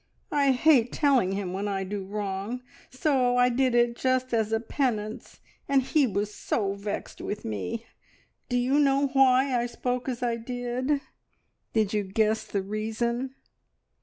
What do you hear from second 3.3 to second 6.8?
I did it just as a penance, and he was so